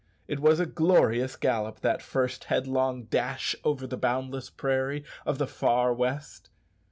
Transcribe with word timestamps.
It 0.27 0.39
was 0.39 0.59
a 0.59 0.65
glorious 0.65 1.35
gallop, 1.35 1.81
that 1.81 2.01
first 2.01 2.45
headlong 2.45 3.03
dash 3.03 3.55
over 3.63 3.85
the 3.85 3.97
boundless 3.97 4.49
prairie 4.49 5.03
of 5.27 5.37
the 5.37 5.45
"far 5.45 5.93
west." 5.93 6.49